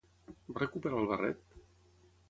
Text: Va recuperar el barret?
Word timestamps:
Va 0.53 0.55
recuperar 0.63 1.03
el 1.03 1.07
barret? 1.13 1.57